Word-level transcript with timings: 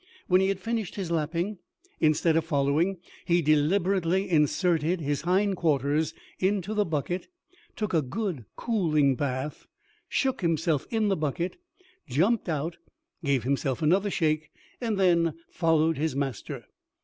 When 0.25 0.41
he 0.41 0.47
had 0.47 0.59
finished 0.59 0.95
his 0.95 1.11
lapping, 1.11 1.59
instead 1.99 2.35
of 2.35 2.43
following, 2.43 2.97
he 3.23 3.43
deliberately 3.43 4.27
inserted 4.27 4.99
his 4.99 5.21
hind 5.21 5.57
quarters 5.57 6.15
into 6.39 6.73
the 6.73 6.85
bucket 6.85 7.27
took 7.75 7.93
a 7.93 8.01
good 8.01 8.45
cooling 8.55 9.13
bath 9.15 9.67
shook 10.09 10.41
himself 10.41 10.87
in 10.89 11.09
the 11.09 11.15
bucket 11.15 11.57
jumped 12.07 12.49
out 12.49 12.77
gave 13.23 13.43
himself 13.43 13.83
another 13.83 14.09
shake, 14.09 14.49
and 14.81 14.97
then 14.97 15.35
followed 15.51 15.99
his 15.99 16.15
master. 16.15 16.65